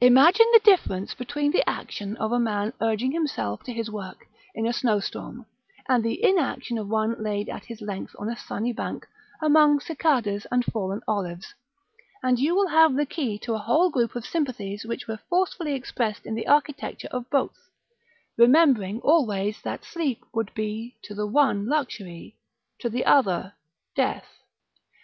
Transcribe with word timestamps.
Imagine 0.00 0.46
the 0.52 0.60
difference 0.60 1.12
between 1.12 1.50
the 1.50 1.68
action 1.68 2.16
of 2.18 2.30
a 2.30 2.38
man 2.38 2.72
urging 2.80 3.10
himself 3.10 3.64
to 3.64 3.72
his 3.72 3.90
work 3.90 4.28
in 4.54 4.64
a 4.64 4.72
snow 4.72 5.00
storm, 5.00 5.44
and 5.88 6.04
the 6.04 6.22
inaction 6.22 6.78
of 6.78 6.86
one 6.88 7.20
laid 7.20 7.48
at 7.48 7.64
his 7.64 7.80
length 7.80 8.14
on 8.16 8.28
a 8.28 8.36
sunny 8.36 8.72
bank 8.72 9.08
among 9.42 9.80
cicadas 9.80 10.46
and 10.52 10.64
fallen 10.66 11.00
olives, 11.08 11.52
and 12.22 12.38
you 12.38 12.54
will 12.54 12.68
have 12.68 12.94
the 12.94 13.04
key 13.04 13.40
to 13.40 13.54
a 13.54 13.58
whole 13.58 13.90
group 13.90 14.14
of 14.14 14.24
sympathies 14.24 14.84
which 14.84 15.08
were 15.08 15.18
forcefully 15.28 15.72
expressed 15.74 16.26
in 16.26 16.36
the 16.36 16.46
architecture 16.46 17.08
of 17.10 17.28
both; 17.28 17.68
remembering 18.36 19.00
always 19.00 19.60
that 19.62 19.84
sleep 19.84 20.24
would 20.32 20.54
be 20.54 20.94
to 21.02 21.12
the 21.12 21.26
one 21.26 21.66
luxury, 21.66 22.36
to 22.78 22.88
the 22.88 23.04
other 23.04 23.52
death. 23.96 24.28